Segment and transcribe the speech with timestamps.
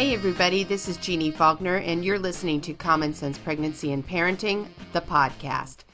[0.00, 4.66] Hey, everybody, this is Jeanne Faulkner, and you're listening to Common Sense Pregnancy and Parenting,
[4.94, 5.84] the podcast.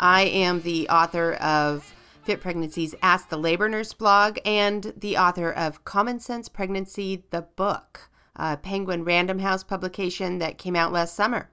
[0.00, 1.94] I am the author of
[2.24, 7.42] Fit Pregnancies Ask the Labor Nurse blog and the author of Common Sense Pregnancy, the
[7.42, 11.48] book, a Penguin Random House publication that came out last summer.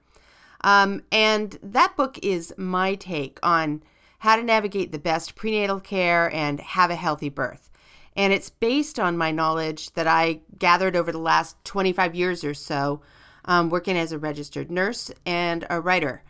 [0.62, 3.84] Um, and that book is my take on
[4.18, 7.69] how to navigate the best prenatal care and have a healthy birth.
[8.16, 12.54] And it's based on my knowledge that I gathered over the last 25 years or
[12.54, 13.02] so,
[13.44, 16.22] um, working as a registered nurse and a writer.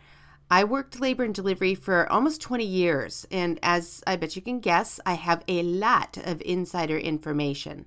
[0.49, 4.59] I worked labor and delivery for almost 20 years, and as I bet you can
[4.59, 7.85] guess, I have a lot of insider information.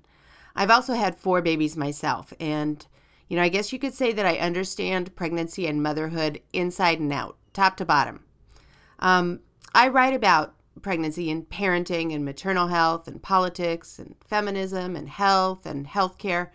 [0.55, 2.83] I've also had four babies myself, and
[3.27, 7.13] you know, I guess you could say that I understand pregnancy and motherhood inside and
[7.13, 8.23] out, top to bottom.
[8.97, 9.41] Um,
[9.75, 15.65] I write about pregnancy and parenting and maternal health and politics and feminism and health
[15.65, 16.49] and healthcare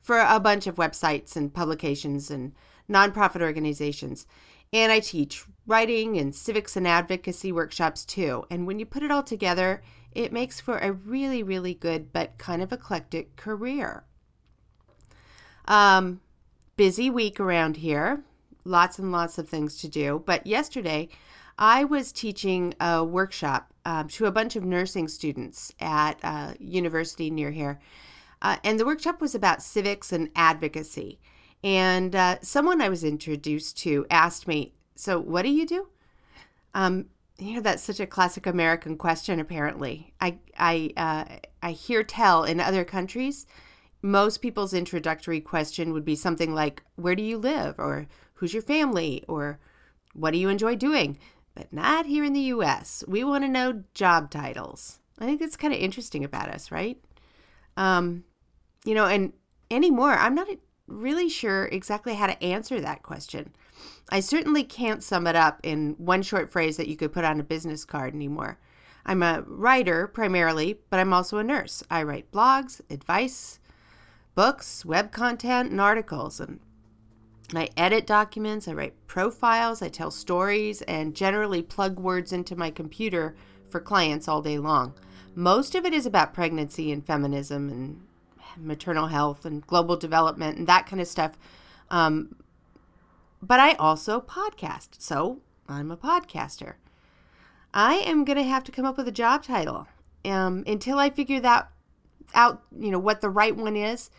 [0.00, 2.52] for a bunch of websites and publications and
[2.90, 4.26] nonprofit organizations.
[4.72, 8.44] And I teach writing and civics and advocacy workshops too.
[8.50, 12.38] And when you put it all together, it makes for a really, really good but
[12.38, 14.04] kind of eclectic career.
[15.66, 16.20] Um,
[16.76, 18.22] busy week around here,
[18.64, 20.22] lots and lots of things to do.
[20.24, 21.08] But yesterday,
[21.58, 27.30] I was teaching a workshop um, to a bunch of nursing students at a university
[27.30, 27.80] near here.
[28.42, 31.18] Uh, and the workshop was about civics and advocacy.
[31.62, 35.88] And uh, someone I was introduced to asked me, So, what do you do?
[36.74, 37.06] Um,
[37.38, 40.12] you know, that's such a classic American question, apparently.
[40.20, 41.24] I, I, uh,
[41.62, 43.46] I hear tell in other countries,
[44.02, 47.76] most people's introductory question would be something like, Where do you live?
[47.78, 49.24] Or who's your family?
[49.26, 49.58] Or
[50.12, 51.18] what do you enjoy doing?
[51.54, 53.04] But not here in the US.
[53.06, 54.98] We want to know job titles.
[55.18, 56.98] I think that's kind of interesting about us, right?
[57.76, 58.24] Um,
[58.84, 59.32] you know, and
[59.70, 60.48] anymore, I'm not
[60.86, 63.54] really sure exactly how to answer that question.
[64.10, 67.40] I certainly can't sum it up in one short phrase that you could put on
[67.40, 68.58] a business card anymore.
[69.06, 71.82] I'm a writer primarily, but I'm also a nurse.
[71.90, 73.58] I write blogs, advice,
[74.34, 76.60] books, web content, and articles, and
[77.52, 82.70] I edit documents, I write profiles, I tell stories, and generally plug words into my
[82.70, 83.36] computer
[83.68, 84.94] for clients all day long.
[85.34, 88.00] Most of it is about pregnancy and feminism and
[88.56, 91.32] maternal health and global development and that kind of stuff.
[91.90, 92.36] Um,
[93.42, 96.74] but I also podcast, so I'm a podcaster.
[97.74, 99.88] I am going to have to come up with a job title.
[100.24, 101.68] Um, until I figure that
[102.32, 104.10] out, you know, what the right one is,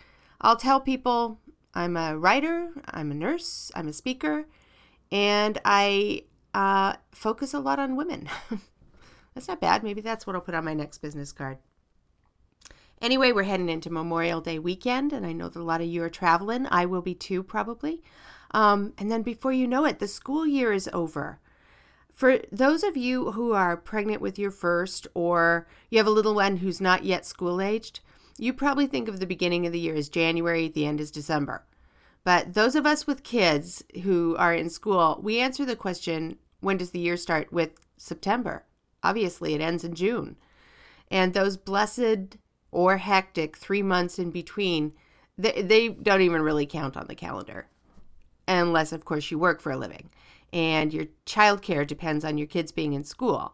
[0.41, 1.39] I'll tell people
[1.75, 4.45] I'm a writer, I'm a nurse, I'm a speaker,
[5.11, 8.29] and I uh, focus a lot on women.
[9.35, 9.83] that's not bad.
[9.83, 11.57] Maybe that's what I'll put on my next business card.
[13.01, 16.01] Anyway, we're heading into Memorial Day weekend, and I know that a lot of you
[16.01, 16.65] are traveling.
[16.71, 18.01] I will be too, probably.
[18.51, 21.39] Um, and then before you know it, the school year is over.
[22.13, 26.33] For those of you who are pregnant with your first, or you have a little
[26.33, 27.99] one who's not yet school aged,
[28.37, 31.65] you probably think of the beginning of the year as January, the end is December.
[32.23, 36.77] But those of us with kids who are in school, we answer the question, when
[36.77, 37.53] does the year start?
[37.53, 38.65] with September.
[39.03, 40.35] Obviously, it ends in June.
[41.09, 42.37] And those blessed
[42.71, 44.93] or hectic three months in between,
[45.37, 47.67] they, they don't even really count on the calendar.
[48.47, 50.09] Unless, of course, you work for a living
[50.55, 53.53] and your childcare depends on your kids being in school.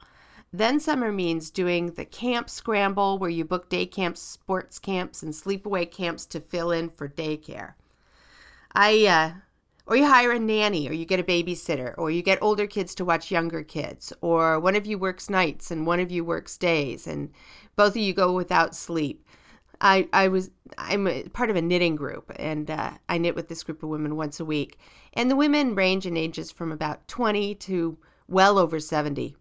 [0.54, 5.34] Then summer means doing the camp scramble where you book day camps, sports camps, and
[5.34, 7.76] sleepaway camps to fill in for daycare.
[8.74, 9.32] I, uh,
[9.86, 12.94] or you hire a nanny, or you get a babysitter, or you get older kids
[12.96, 16.58] to watch younger kids, or one of you works nights and one of you works
[16.58, 17.32] days, and
[17.78, 19.26] both of you go without sleep.
[19.80, 23.64] I, I was I'm part of a knitting group and uh, I knit with this
[23.64, 24.78] group of women once a week
[25.14, 27.98] and the women range in ages from about 20 to
[28.28, 29.36] well over 70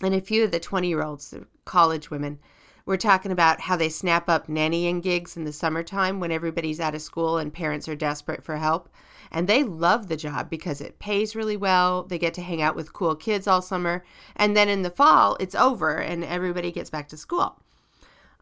[0.00, 2.38] and a few of the 20 year olds, the college women,
[2.84, 6.94] were talking about how they snap up nannying gigs in the summertime when everybody's out
[6.94, 8.88] of school and parents are desperate for help.
[9.30, 12.02] And they love the job because it pays really well.
[12.02, 14.04] They get to hang out with cool kids all summer.
[14.36, 17.62] And then in the fall, it's over and everybody gets back to school.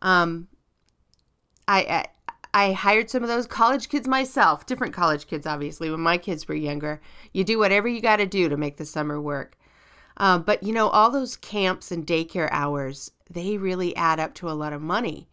[0.03, 0.49] Um,
[1.69, 2.07] I, I
[2.53, 6.49] I hired some of those college kids myself, different college kids, obviously, when my kids
[6.49, 7.01] were younger.
[7.33, 9.57] You do whatever you got to do to make the summer work.
[10.21, 14.51] Uh, but you know, all those camps and daycare hours, they really add up to
[14.51, 15.27] a lot of money.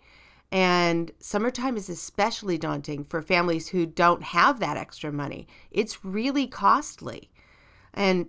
[0.50, 5.45] And summertime is especially daunting for families who don't have that extra money.
[5.72, 7.30] It's really costly.
[7.94, 8.28] And,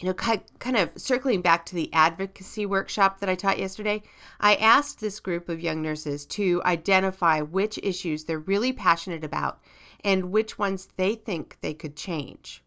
[0.00, 0.42] you know, kind
[0.74, 4.02] of circling back to the advocacy workshop that I taught yesterday,
[4.40, 9.60] I asked this group of young nurses to identify which issues they're really passionate about
[10.02, 12.62] and which ones they think they could change.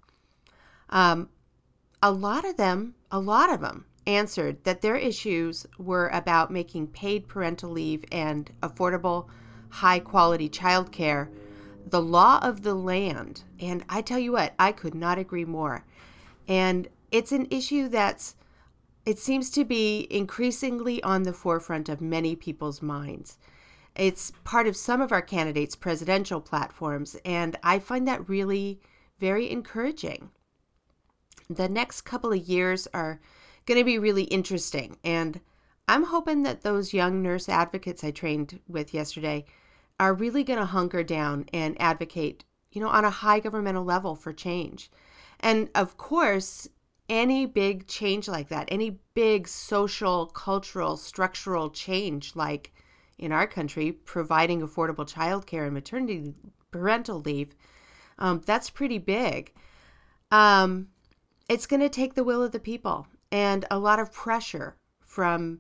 [0.92, 1.30] Um,
[2.02, 6.88] a lot of them, a lot of them answered that their issues were about making
[6.88, 9.28] paid parental leave and affordable,
[9.70, 11.30] high quality childcare
[11.88, 13.44] the law of the land.
[13.60, 15.86] And I tell you what, I could not agree more.
[16.48, 18.36] And it's an issue that's
[19.04, 23.40] it seems to be increasingly on the forefront of many people's minds.
[23.96, 28.80] It's part of some of our candidates' presidential platforms, and I find that really
[29.20, 30.30] very encouraging.
[31.56, 33.20] The next couple of years are
[33.66, 35.40] going to be really interesting, and
[35.88, 39.46] I'm hoping that those young nurse advocates I trained with yesterday
[40.00, 44.16] are really going to hunker down and advocate, you know, on a high governmental level
[44.16, 44.90] for change.
[45.42, 46.68] And of course,
[47.10, 52.72] any big change like that, any big social, cultural, structural change like
[53.18, 56.34] in our country, providing affordable childcare and maternity
[56.72, 57.54] parental leave,
[58.18, 59.52] um, that's pretty big.
[60.32, 60.88] Um,
[61.52, 65.60] it's going to take the will of the people and a lot of pressure from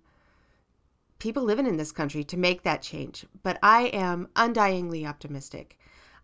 [1.20, 3.26] people living in this country to make that change.
[3.44, 5.78] But I am undyingly optimistic.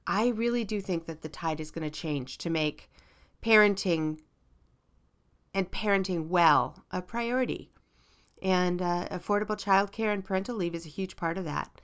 [0.08, 2.90] I really do think that the tide is going to change to make
[3.44, 4.20] parenting
[5.54, 7.70] and parenting well a priority.
[8.42, 11.82] And uh, affordable childcare and parental leave is a huge part of that.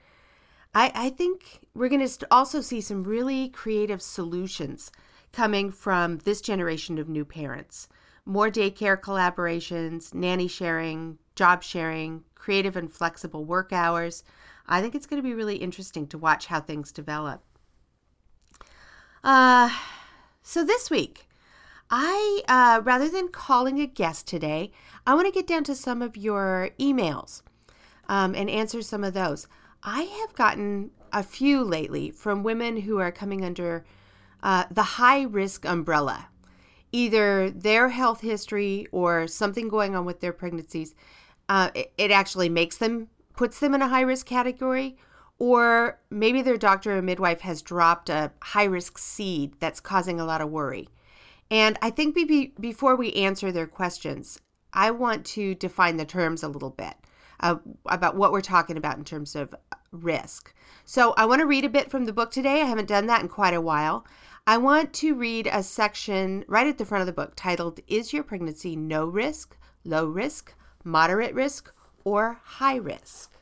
[0.74, 4.90] I, I think we're going to also see some really creative solutions
[5.34, 7.90] coming from this generation of new parents.
[8.26, 14.24] More daycare collaborations, nanny sharing, job sharing, creative and flexible work hours.
[14.68, 17.44] I think it's going to be really interesting to watch how things develop.
[19.24, 19.70] Uh,
[20.42, 21.28] so this week,
[21.90, 24.72] I, uh, rather than calling a guest today,
[25.06, 27.42] I want to get down to some of your emails
[28.08, 29.48] um, and answer some of those.
[29.84, 33.86] I have gotten a few lately from women who are coming under
[34.44, 36.28] uh, the high risk umbrella.
[36.92, 40.94] Either their health history or something going on with their pregnancies
[41.50, 44.98] uh, it, it actually makes them, puts them in a high risk category,
[45.40, 50.26] or maybe their doctor or midwife has dropped a high risk seed that's causing a
[50.26, 50.88] lot of worry.
[51.52, 54.40] And I think be, before we answer their questions,
[54.74, 56.96] I want to define the terms a little bit
[57.42, 59.54] uh, about what we're talking about in terms of
[59.92, 60.54] risk.
[60.86, 62.62] So I want to read a bit from the book today.
[62.62, 64.06] I haven't done that in quite a while.
[64.46, 68.12] I want to read a section right at the front of the book titled Is
[68.12, 69.56] Your Pregnancy No Risk,
[69.86, 70.54] Low Risk,
[70.84, 71.74] moderate risk,
[72.04, 73.38] or high risk.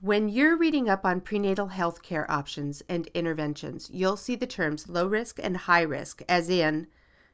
[0.00, 4.88] When you're reading up on prenatal health care options and interventions, you'll see the terms
[4.88, 6.86] low risk and high risk, as in,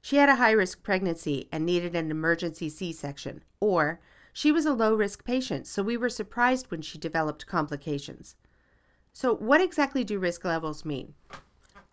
[0.03, 4.01] she had a high risk pregnancy and needed an emergency C section, or
[4.33, 8.35] she was a low risk patient, so we were surprised when she developed complications.
[9.13, 11.15] So, what exactly do risk levels mean?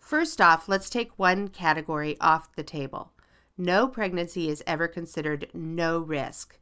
[0.07, 3.11] First off, let's take one category off the table.
[3.57, 6.57] No pregnancy is ever considered no risk.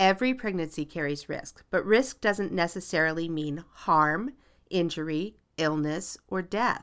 [0.00, 4.32] Every pregnancy carries risk, but risk doesn't necessarily mean harm,
[4.68, 6.82] injury, illness, or death.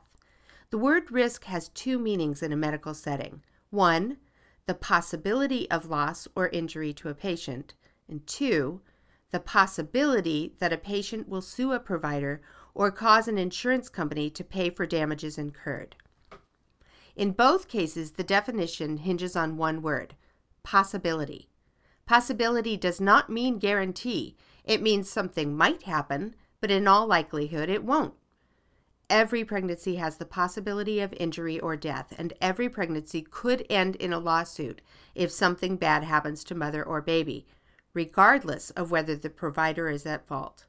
[0.70, 3.44] The word risk has two meanings in a medical setting.
[3.70, 4.16] One,
[4.68, 7.74] the possibility of loss or injury to a patient,
[8.08, 8.80] and two,
[9.32, 12.42] the possibility that a patient will sue a provider
[12.74, 15.98] or cause an insurance company to pay for damages incurred.
[17.16, 20.16] In both cases, the definition hinges on one word
[20.64, 21.48] possibility.
[22.06, 24.36] Possibility does not mean guarantee.
[24.64, 28.16] It means something might happen, but in all likelihood it won't.
[29.10, 34.12] Every pregnancy has the possibility of injury or death, and every pregnancy could end in
[34.12, 34.82] a lawsuit
[35.14, 37.46] if something bad happens to mother or baby,
[37.94, 40.66] regardless of whether the provider is at fault.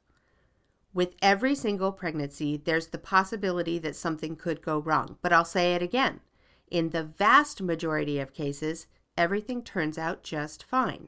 [0.93, 5.73] With every single pregnancy, there's the possibility that something could go wrong, but I'll say
[5.73, 6.21] it again.
[6.69, 11.07] In the vast majority of cases, everything turns out just fine.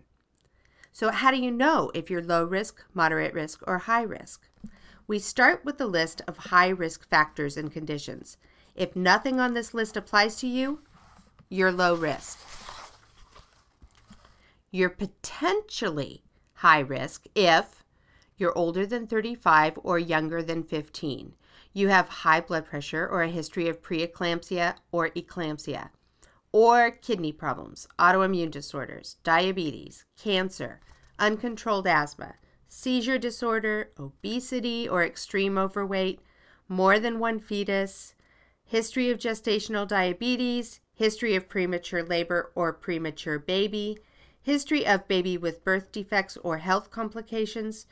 [0.92, 4.48] So, how do you know if you're low risk, moderate risk, or high risk?
[5.08, 8.38] We start with the list of high risk factors and conditions.
[8.76, 10.82] If nothing on this list applies to you,
[11.50, 12.40] you're low risk.
[14.72, 16.24] You're potentially
[16.56, 17.84] high risk if
[18.38, 21.34] you're older than 35 or younger than 15.
[21.74, 25.90] You have high blood pressure or a history of preeclampsia or eclampsia
[26.52, 30.80] or kidney problems, autoimmune disorders, diabetes, cancer,
[31.20, 32.36] uncontrolled asthma,
[32.68, 36.22] seizure disorder, obesity or extreme overweight,
[36.68, 38.16] more than one fetus,
[38.64, 44.00] history of gestational diabetes, history of premature labor or premature baby,
[44.42, 47.86] history of baby with birth defects or health complications,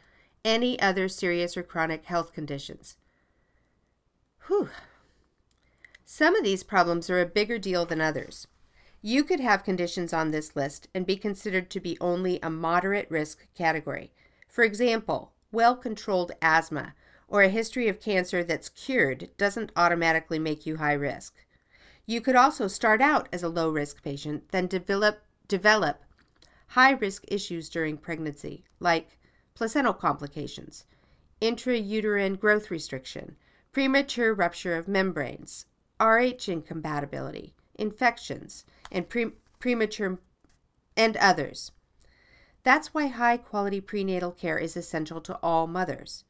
[0.43, 2.98] any other serious or chronic health conditions.
[4.48, 4.70] Whew.
[6.06, 8.48] Some of these problems are a bigger deal than others.
[9.01, 13.12] You could have conditions on this list and be considered to be only a moderate
[13.12, 14.13] risk category.
[14.48, 16.94] For example, well controlled asthma
[17.27, 21.36] or a history of cancer that's cured doesn't automatically make you high risk.
[22.06, 26.01] You could also start out as a low risk patient, then develop, develop
[26.68, 29.18] high risk issues during pregnancy, like
[29.56, 30.86] placental complications,
[31.42, 33.36] intrauterine growth restriction,
[33.77, 35.67] premature rupture of membranes,
[36.01, 40.17] RH incompatibility, infections, and pre- premature
[40.96, 41.72] and others.
[42.63, 46.24] That's why high quality prenatal care is essential to all mothers.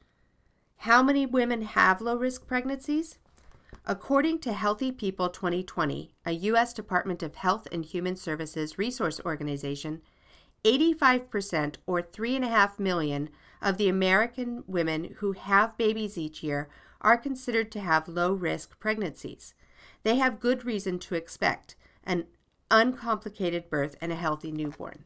[0.79, 3.17] How many women have low risk pregnancies?
[3.85, 6.73] According to Healthy People 2020, a U.S.
[6.73, 10.01] Department of Health and Human Services resource organization,
[10.65, 13.29] 85% or 3.5 million
[13.61, 16.67] of the American women who have babies each year
[17.01, 19.53] are considered to have low risk pregnancies.
[20.03, 22.25] They have good reason to expect an
[22.71, 25.05] uncomplicated birth and a healthy newborn.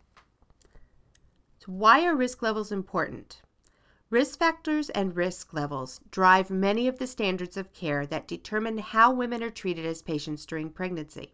[1.60, 3.42] So, why are risk levels important?
[4.10, 9.14] Risk factors and risk levels drive many of the standards of care that determine how
[9.14, 11.34] women are treated as patients during pregnancy.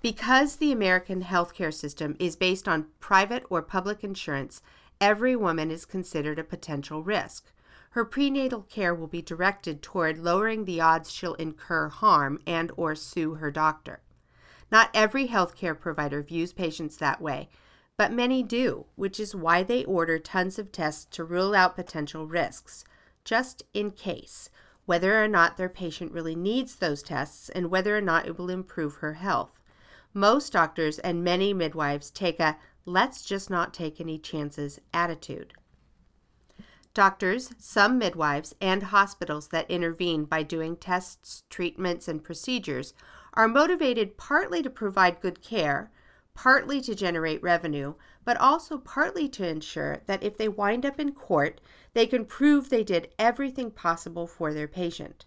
[0.00, 4.60] Because the American healthcare system is based on private or public insurance,
[5.00, 7.50] every woman is considered a potential risk.
[7.94, 12.96] Her prenatal care will be directed toward lowering the odds she'll incur harm and or
[12.96, 14.00] sue her doctor.
[14.68, 17.50] Not every healthcare provider views patients that way,
[17.96, 22.26] but many do, which is why they order tons of tests to rule out potential
[22.26, 22.84] risks,
[23.24, 24.50] just in case,
[24.86, 28.50] whether or not their patient really needs those tests and whether or not it will
[28.50, 29.60] improve her health.
[30.12, 35.54] Most doctors and many midwives take a let's just not take any chances attitude.
[36.94, 42.94] Doctors, some midwives, and hospitals that intervene by doing tests, treatments, and procedures
[43.32, 45.90] are motivated partly to provide good care,
[46.34, 51.10] partly to generate revenue, but also partly to ensure that if they wind up in
[51.10, 51.60] court,
[51.94, 55.24] they can prove they did everything possible for their patient.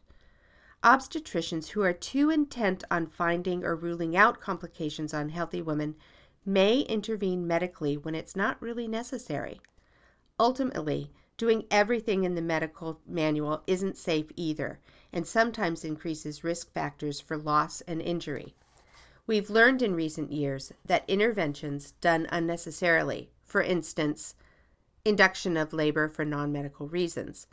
[0.84, 5.96] Obstetricians who are too intent on finding or ruling out complications on healthy women
[6.46, 9.60] may intervene medically when it's not really necessary.
[10.40, 14.80] Ultimately, doing everything in the medical manual isn't safe either,
[15.14, 18.56] and sometimes increases risk factors for loss and injury.
[19.28, 24.36] We've learned in recent years that interventions done unnecessarily, for instance,
[25.06, 27.48] induction of labor for non medical reasons,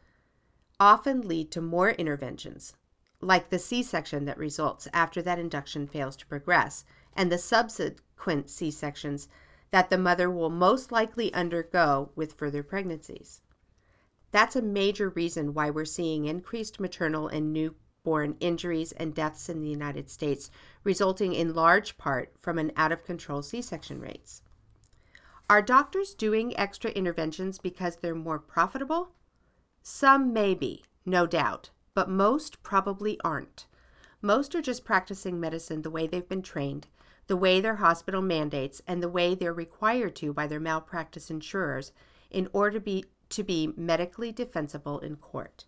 [0.81, 2.75] often lead to more interventions,
[3.21, 8.51] like the C section that results after that induction fails to progress, and the subsequent
[8.51, 9.29] C sections
[9.71, 13.41] that the mother will most likely undergo with further pregnancies.
[14.35, 19.61] That's a major reason why we're seeing increased maternal and newborn injuries and deaths in
[19.61, 20.51] the United States,
[20.83, 24.43] resulting in large part from an out of control C section rates.
[25.49, 29.11] Are doctors doing extra interventions because they're more profitable?
[29.85, 33.67] Some may be, no doubt, but most probably aren't.
[34.21, 36.89] Most are just practicing medicine the way they've been trained,
[37.29, 41.93] the way their hospital mandates, and the way they're required to by their malpractice insurers
[42.33, 45.67] in order to be, to be medically defensible in court.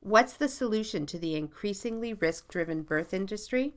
[0.00, 3.74] What's the solution to the increasingly risk driven birth industry?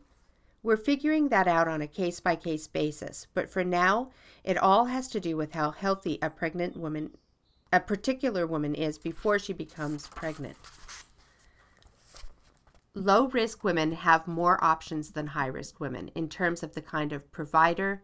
[0.61, 4.09] We're figuring that out on a case by case basis, but for now,
[4.43, 7.11] it all has to do with how healthy a pregnant woman,
[7.71, 10.57] a particular woman is before she becomes pregnant.
[12.93, 17.13] Low risk women have more options than high risk women in terms of the kind
[17.13, 18.01] of provider,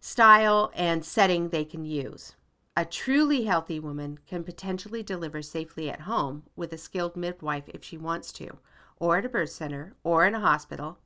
[0.00, 2.34] style, and setting they can use.
[2.74, 7.84] A truly healthy woman can potentially deliver safely at home with a skilled midwife if
[7.84, 8.58] she wants to,
[8.96, 10.98] or at a birth center, or in a hospital,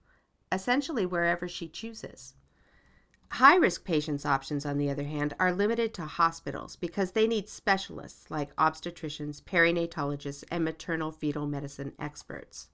[0.52, 2.34] essentially wherever she chooses.
[3.32, 7.48] High risk patients' options, on the other hand, are limited to hospitals because they need
[7.48, 12.68] specialists like obstetricians, perinatologists, and maternal fetal medicine experts.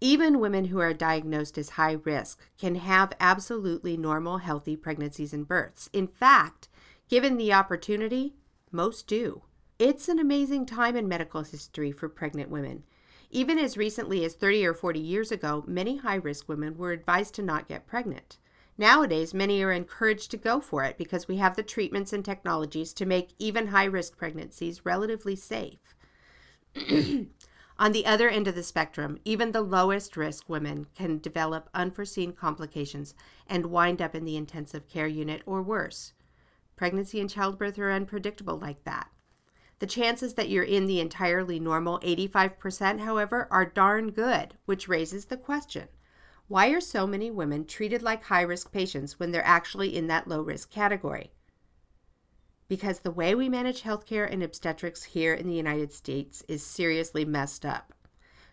[0.00, 5.48] Even women who are diagnosed as high risk can have absolutely normal, healthy pregnancies and
[5.48, 5.90] births.
[5.92, 6.68] In fact,
[7.08, 8.34] given the opportunity,
[8.70, 9.42] most do.
[9.78, 12.84] It's an amazing time in medical history for pregnant women.
[13.30, 17.34] Even as recently as 30 or 40 years ago, many high risk women were advised
[17.34, 18.38] to not get pregnant.
[18.78, 22.92] Nowadays, many are encouraged to go for it because we have the treatments and technologies
[22.94, 25.94] to make even high risk pregnancies relatively safe.
[27.78, 32.32] On the other end of the spectrum, even the lowest risk women can develop unforeseen
[32.32, 33.14] complications
[33.46, 36.12] and wind up in the intensive care unit or worse.
[36.76, 39.10] Pregnancy and childbirth are unpredictable like that.
[39.78, 45.26] The chances that you're in the entirely normal 85%, however, are darn good, which raises
[45.26, 45.88] the question
[46.48, 50.28] why are so many women treated like high risk patients when they're actually in that
[50.28, 51.32] low risk category?
[52.68, 57.24] Because the way we manage healthcare and obstetrics here in the United States is seriously
[57.24, 57.92] messed up.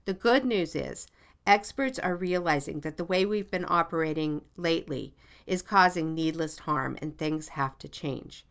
[0.06, 1.08] The good news is,
[1.46, 7.18] experts are realizing that the way we've been operating lately is causing needless harm and
[7.18, 8.46] things have to change.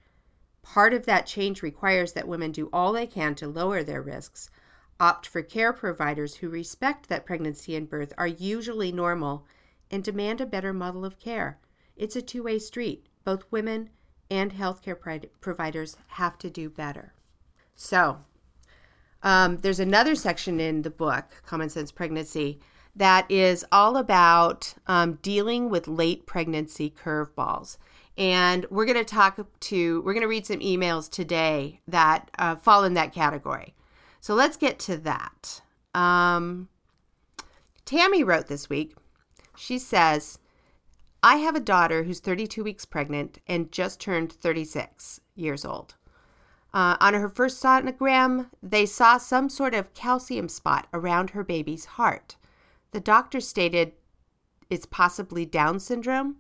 [0.63, 4.49] Part of that change requires that women do all they can to lower their risks,
[5.01, 9.45] opt for care providers who respect that pregnancy and birth are usually normal,
[9.91, 11.59] and demand a better model of care.
[11.97, 13.07] It's a two way street.
[13.25, 13.91] Both women
[14.31, 14.99] and healthcare
[15.41, 17.13] providers have to do better.
[17.75, 18.25] So,
[19.23, 22.61] um, there's another section in the book, Common Sense Pregnancy,
[22.95, 27.79] that is all about um, dealing with late pregnancy curveballs.
[28.19, 32.57] And we're going to talk to, we're going to read some emails today that uh,
[32.57, 33.75] fall in that category.
[34.21, 35.63] So let's get to that.
[35.95, 36.69] Um,
[37.85, 38.95] Tammy wrote this week.
[39.57, 40.39] She says,
[41.23, 45.95] I have a daughter who's 32 weeks pregnant and just turned 36 years old.
[46.75, 51.85] Uh, on her first sonogram, they saw some sort of calcium spot around her baby's
[51.85, 52.37] heart.
[52.93, 53.93] The doctor stated
[54.71, 56.37] it's possibly Down syndrome.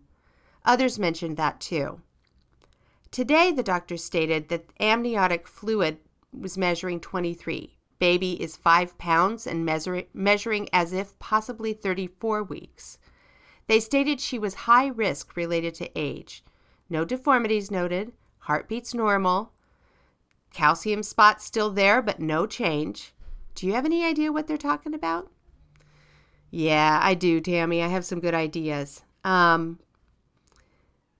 [0.65, 2.01] Others mentioned that too.
[3.11, 5.99] Today, the doctor stated that amniotic fluid
[6.33, 7.77] was measuring 23.
[7.99, 12.99] Baby is 5 pounds and measure, measuring as if possibly 34 weeks.
[13.67, 16.45] They stated she was high risk related to age.
[16.91, 19.53] No deformities noted, heartbeats normal,
[20.53, 23.15] calcium spots still there, but no change.
[23.55, 25.31] Do you have any idea what they're talking about?
[26.55, 27.83] Yeah, I do, Tammy.
[27.83, 29.03] I have some good ideas.
[29.25, 29.79] Um,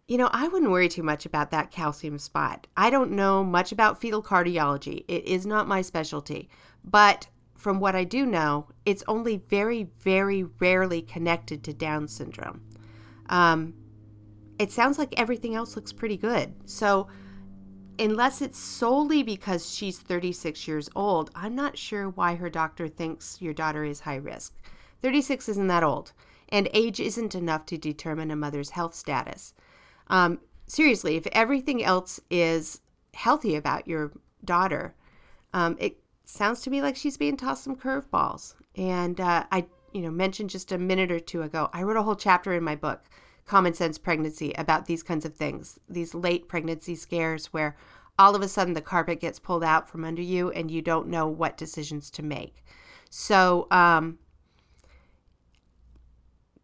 [0.07, 2.67] you know, I wouldn't worry too much about that calcium spot.
[2.77, 5.07] I don't know much about fetal cardiology.
[5.09, 6.51] It is not my specialty.
[6.85, 12.61] But from what I do know, it's only very, very rarely connected to Down syndrome.
[13.31, 13.73] Um,
[14.59, 16.53] it sounds like everything else looks pretty good.
[16.67, 17.09] So,
[17.99, 23.41] unless it's solely because she's 36 years old, I'm not sure why her doctor thinks
[23.41, 24.55] your daughter is high risk.
[25.03, 26.13] 36 isn't that old,
[26.49, 29.53] and age isn't enough to determine a mother's health status.
[30.09, 32.81] Um, seriously, if everything else is
[33.15, 34.13] healthy about your
[34.45, 34.95] daughter,
[35.53, 38.55] um, it sounds to me like she's being tossed some curveballs.
[38.77, 42.03] And uh, I, you know, mentioned just a minute or two ago, I wrote a
[42.03, 43.03] whole chapter in my book,
[43.45, 47.77] Common Sense Pregnancy, about these kinds of things, these late pregnancy scares where
[48.19, 51.09] all of a sudden the carpet gets pulled out from under you and you don't
[51.09, 52.65] know what decisions to make.
[53.11, 54.19] So, um,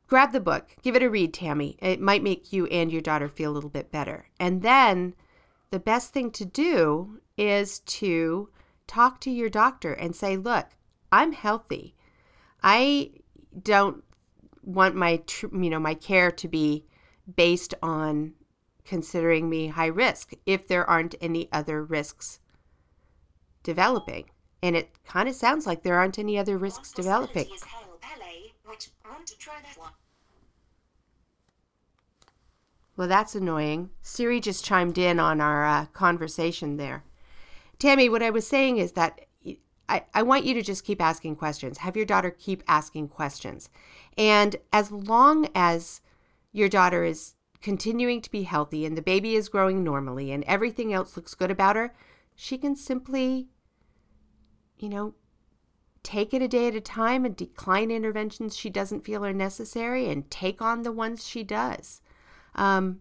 [0.08, 1.76] grab the book, give it a read, Tammy.
[1.80, 4.28] It might make you and your daughter feel a little bit better.
[4.40, 5.14] And then
[5.70, 8.48] the best thing to do is to
[8.86, 10.66] talk to your doctor and say, look,
[11.12, 11.94] I'm healthy.
[12.62, 13.12] I
[13.62, 14.02] don't
[14.62, 16.84] want my you know my care to be
[17.36, 18.34] based on
[18.84, 22.38] considering me high risk if there aren't any other risks
[23.62, 24.28] developing
[24.62, 27.46] and it kind of sounds like there aren't any other risks developing
[32.96, 37.04] well that's annoying siri just chimed in on our uh, conversation there
[37.78, 39.20] Tammy, what I was saying is that
[39.88, 41.78] I, I want you to just keep asking questions.
[41.78, 43.70] Have your daughter keep asking questions.
[44.16, 46.00] And as long as
[46.52, 50.92] your daughter is continuing to be healthy and the baby is growing normally and everything
[50.92, 51.94] else looks good about her,
[52.34, 53.48] she can simply,
[54.78, 55.14] you know,
[56.02, 60.08] take it a day at a time and decline interventions she doesn't feel are necessary
[60.08, 62.00] and take on the ones she does.
[62.54, 63.00] Um,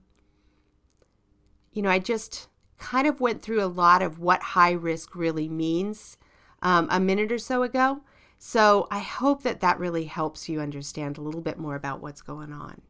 [1.72, 5.48] you know, I just kind of went through a lot of what high risk really
[5.48, 6.18] means
[6.62, 8.02] um, a minute or so ago.
[8.40, 12.22] So I hope that that really helps you understand a little bit more about what's
[12.22, 12.82] going on.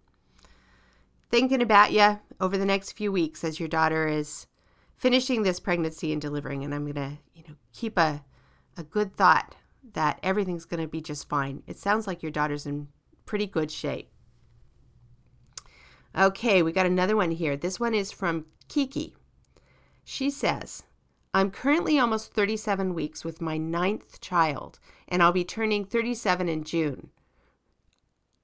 [1.29, 4.47] Thinking about you over the next few weeks as your daughter is
[4.97, 8.23] finishing this pregnancy and delivering, and I'm gonna, you know, keep a
[8.77, 9.55] a good thought
[9.93, 11.63] that everything's gonna be just fine.
[11.67, 12.87] It sounds like your daughter's in
[13.25, 14.09] pretty good shape.
[16.17, 17.55] Okay, we got another one here.
[17.55, 19.15] This one is from Kiki.
[20.03, 20.83] She says,
[21.33, 26.63] I'm currently almost 37 weeks with my ninth child, and I'll be turning 37 in
[26.63, 27.09] June.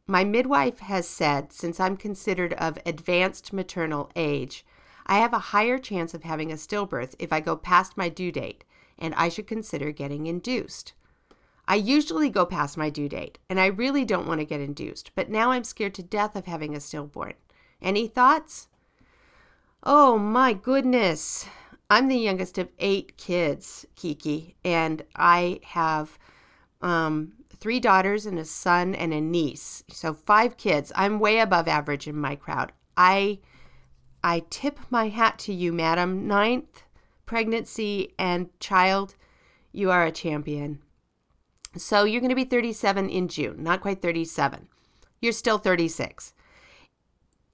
[0.06, 4.66] My midwife has said since I'm considered of advanced maternal age,
[5.08, 8.32] I have a higher chance of having a stillbirth if I go past my due
[8.32, 8.64] date,
[9.00, 10.94] and I should consider getting induced.
[11.68, 15.12] I usually go past my due date, and I really don't want to get induced,
[15.16, 17.34] but now I'm scared to death of having a stillborn.
[17.82, 18.68] Any thoughts?
[19.84, 21.46] Oh my goodness.
[21.90, 26.18] I'm the youngest of eight kids, Kiki, and I have
[26.82, 29.84] um, three daughters and a son and a niece.
[29.90, 30.92] So five kids.
[30.96, 32.72] I'm way above average in my crowd.
[32.98, 33.40] I
[34.24, 36.28] I tip my hat to you, madam.
[36.28, 36.84] Ninth
[37.26, 39.16] pregnancy and child,
[39.72, 40.80] you are a champion.
[41.76, 44.68] So you're going to be 37 in June, not quite 37.
[45.22, 46.34] You're still 36.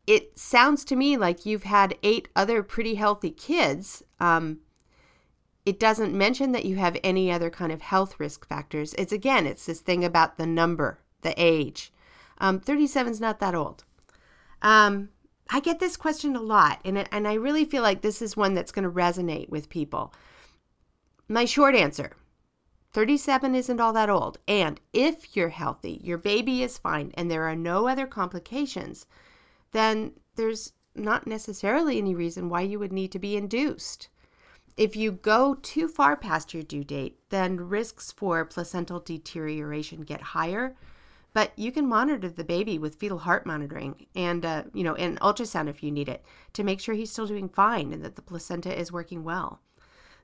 [0.07, 4.03] It sounds to me like you've had eight other pretty healthy kids.
[4.19, 4.59] Um,
[5.65, 8.95] it doesn't mention that you have any other kind of health risk factors.
[8.95, 11.93] It's again, it's this thing about the number, the age.
[12.39, 13.83] Um, 37 is not that old.
[14.61, 15.09] Um,
[15.51, 18.53] I get this question a lot, and, and I really feel like this is one
[18.53, 20.13] that's going to resonate with people.
[21.27, 22.13] My short answer
[22.91, 24.39] 37 isn't all that old.
[24.47, 29.05] And if you're healthy, your baby is fine, and there are no other complications,
[29.71, 34.09] then there's not necessarily any reason why you would need to be induced.
[34.75, 40.21] If you go too far past your due date, then risks for placental deterioration get
[40.21, 40.75] higher.
[41.33, 45.17] But you can monitor the baby with fetal heart monitoring and, uh, you know, an
[45.17, 46.23] ultrasound if you need it
[46.53, 49.61] to make sure he's still doing fine and that the placenta is working well.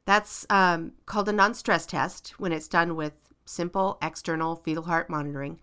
[0.06, 3.14] That's um, called a non stress test when it's done with
[3.46, 5.60] simple external fetal heart monitoring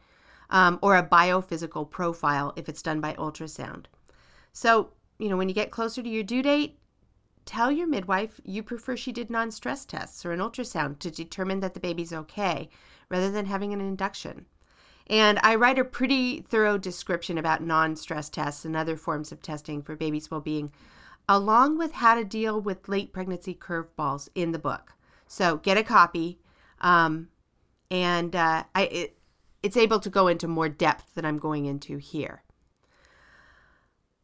[0.51, 3.87] um, or a biophysical profile if it's done by ultrasound.
[4.53, 6.79] So, you know, when you get closer to your due date,
[7.45, 11.61] tell your midwife you prefer she did non stress tests or an ultrasound to determine
[11.61, 12.69] that the baby's okay
[13.09, 14.47] rather than having an induction.
[15.09, 19.43] And I write a pretty thorough description about non stress tests and other forms of
[19.43, 20.71] testing for baby's well being
[21.29, 24.95] along with how to deal with late pregnancy curveballs in the book.
[25.27, 26.39] So get a copy,
[26.81, 27.29] um,
[27.91, 29.19] and uh, I, it,
[29.63, 32.43] it's able to go into more depth than I'm going into here.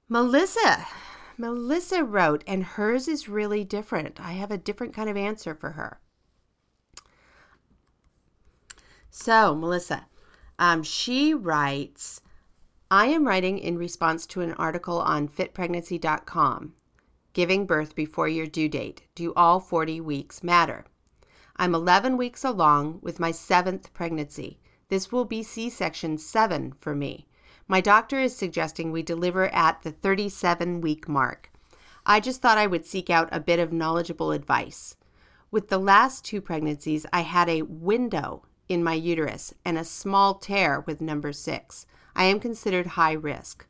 [0.08, 0.86] Melissa,
[1.36, 4.20] Melissa wrote, and hers is really different.
[4.20, 6.00] I have a different kind of answer for her.
[9.10, 10.06] So, Melissa,
[10.58, 12.20] um, she writes,
[12.90, 16.74] I am writing in response to an article on fitpregnancy.com
[17.32, 19.02] giving birth before your due date.
[19.14, 20.84] Do all 40 weeks matter?
[21.56, 24.58] I'm 11 weeks along with my seventh pregnancy.
[24.88, 27.26] This will be C section 7 for me.
[27.66, 31.50] My doctor is suggesting we deliver at the 37 week mark.
[32.06, 34.96] I just thought I would seek out a bit of knowledgeable advice.
[35.50, 40.34] With the last two pregnancies, I had a window in my uterus and a small
[40.34, 41.84] tear with number six.
[42.16, 43.66] I am considered high risk.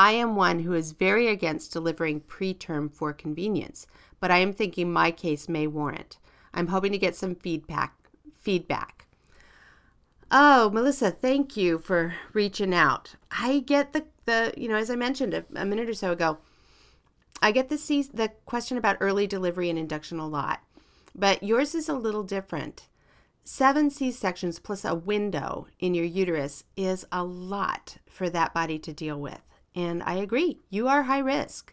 [0.00, 3.86] I am one who is very against delivering preterm for convenience,
[4.18, 6.16] but I am thinking my case may warrant.
[6.54, 7.94] I'm hoping to get some feedback.
[8.40, 9.08] Feedback.
[10.30, 13.16] Oh, Melissa, thank you for reaching out.
[13.30, 16.38] I get the the you know as I mentioned a, a minute or so ago,
[17.42, 17.76] I get the
[18.14, 20.62] the question about early delivery and induction a lot,
[21.14, 22.88] but yours is a little different.
[23.44, 28.78] Seven C sections plus a window in your uterus is a lot for that body
[28.78, 29.42] to deal with.
[29.80, 31.72] And I agree, you are high risk.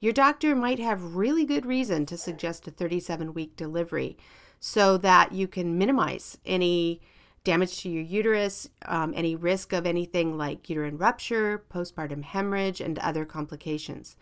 [0.00, 4.16] Your doctor might have really good reason to suggest a 37 week delivery
[4.58, 7.00] so that you can minimize any
[7.44, 12.98] damage to your uterus, um, any risk of anything like uterine rupture, postpartum hemorrhage, and
[12.98, 14.16] other complications.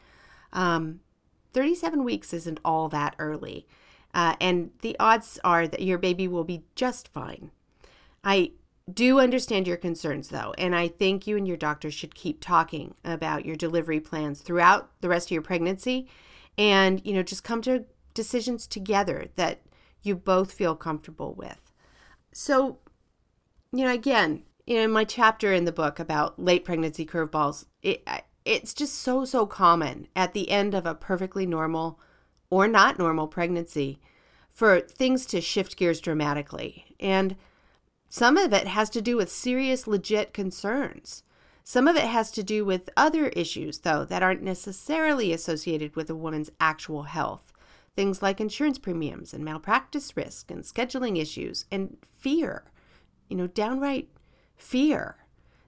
[0.52, 1.00] Um,
[1.54, 3.66] 37 weeks isn't all that early,
[4.12, 7.50] uh, and the odds are that your baby will be just fine.
[8.22, 8.52] I
[8.92, 12.94] do understand your concerns though, and I think you and your doctor should keep talking
[13.04, 16.08] about your delivery plans throughout the rest of your pregnancy
[16.58, 19.62] and, you know, just come to decisions together that
[20.02, 21.72] you both feel comfortable with.
[22.32, 22.78] So,
[23.72, 27.66] you know, again, you know, in my chapter in the book about late pregnancy curveballs,
[27.82, 28.06] it
[28.44, 32.00] it's just so so common at the end of a perfectly normal
[32.50, 34.00] or not normal pregnancy
[34.52, 36.96] for things to shift gears dramatically.
[37.00, 37.36] And
[38.14, 41.22] some of it has to do with serious, legit concerns.
[41.64, 46.10] Some of it has to do with other issues, though, that aren't necessarily associated with
[46.10, 47.54] a woman's actual health.
[47.96, 52.64] Things like insurance premiums and malpractice risk and scheduling issues and fear.
[53.30, 54.10] You know, downright
[54.56, 55.16] fear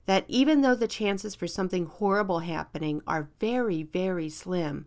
[0.04, 4.84] that even though the chances for something horrible happening are very, very slim,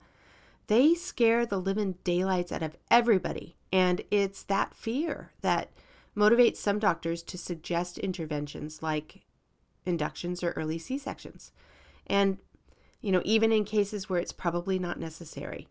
[0.67, 3.55] they scare the living daylights out of everybody.
[3.73, 5.71] And it's that fear that
[6.17, 9.21] motivates some doctors to suggest interventions like
[9.85, 11.51] inductions or early C sections.
[12.07, 12.39] And,
[13.01, 15.67] you know, even in cases where it's probably not necessary.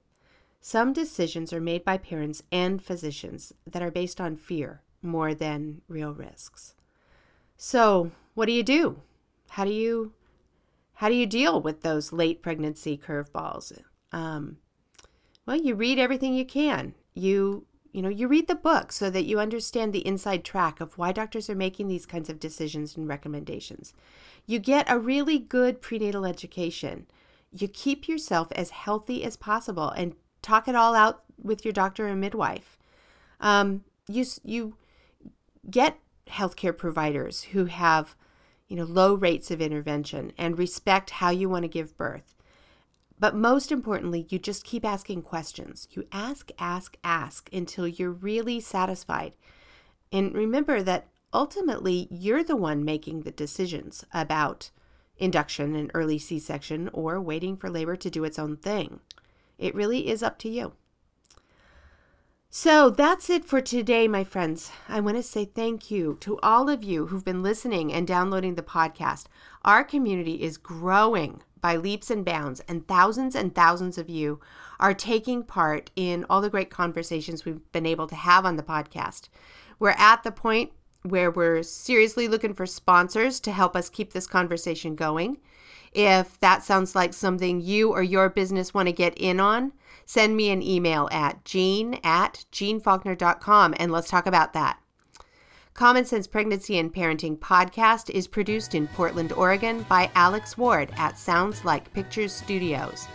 [0.61, 5.83] Some decisions are made by parents and physicians that are based on fear more than
[5.89, 6.75] real risks.
[7.57, 9.01] So, what do you do?
[9.51, 10.13] How do you
[10.95, 13.81] how do you deal with those late pregnancy curveballs?
[14.13, 14.57] Um,
[15.45, 19.25] well, you read everything you can You you know, you read the book so that
[19.25, 23.09] you understand the inside track of why doctors are making these kinds of decisions and
[23.09, 23.95] recommendations.
[24.45, 27.07] You get a really good prenatal education.
[27.51, 32.07] You keep yourself as healthy as possible and talk it all out with your doctor
[32.07, 32.77] and midwife.
[33.41, 34.77] Um, you you
[35.71, 38.15] get healthcare providers who have
[38.69, 42.36] you know low rates of intervention and respect how you want to give birth
[43.19, 45.89] but most importantly, you just keep asking questions.
[45.91, 49.35] You ask, ask, ask until you're really satisfied.
[50.13, 54.71] And remember that ultimately you're the one making the decisions about
[55.19, 59.01] induction and early C section or waiting for labor to do its own thing.
[59.59, 60.73] It really is up to you.
[62.51, 64.71] So that's it for today, my friends.
[64.89, 68.55] I want to say thank you to all of you who've been listening and downloading
[68.55, 69.27] the podcast.
[69.65, 74.39] Our community is growing by leaps and bounds, and thousands and thousands of you
[74.79, 78.63] are taking part in all the great conversations we've been able to have on the
[78.63, 79.29] podcast.
[79.81, 80.71] We're at the point
[81.03, 85.39] where we're seriously looking for sponsors to help us keep this conversation going.
[85.93, 89.73] If that sounds like something you or your business want to get in on,
[90.05, 94.79] send me an email at jean at jeanfaulkner.com and let's talk about that.
[95.77, 101.19] Common Sense Pregnancy and Parenting podcast is produced in Portland, Oregon by Alex Ward at
[101.19, 103.07] Sounds Like Pictures Studios.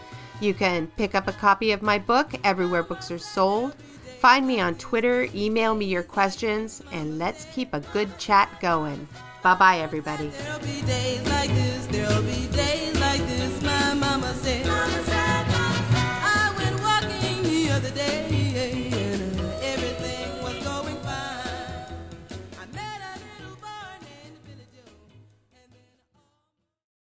[0.42, 3.74] You can pick up a copy of my book everywhere books are sold.
[4.20, 9.08] Find me on Twitter, email me your questions, and let's keep a good chat going.
[9.42, 10.30] Bye bye, everybody.